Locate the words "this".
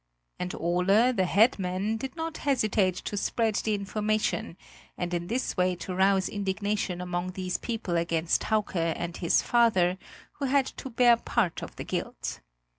5.27-5.55